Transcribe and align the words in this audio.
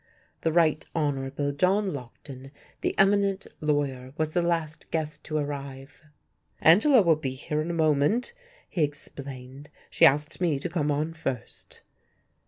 The 0.41 0.51
Right 0.51 0.83
Hon. 0.95 1.29
John 1.57 1.91
Lockton, 1.93 2.49
the 2.81 2.97
eminent 2.97 3.45
lawyer, 3.59 4.13
was 4.17 4.33
the 4.33 4.41
last 4.41 4.89
guest 4.89 5.23
to 5.25 5.37
arrive. 5.37 6.01
"Angela 6.59 7.03
will 7.03 7.15
be 7.15 7.35
here 7.35 7.61
in 7.61 7.69
a 7.69 7.73
moment," 7.75 8.33
he 8.67 8.83
explained; 8.83 9.69
"she 9.91 10.07
asked 10.07 10.41
me 10.41 10.57
to 10.57 10.69
come 10.69 10.89
on 10.89 11.13
first." 11.13 11.81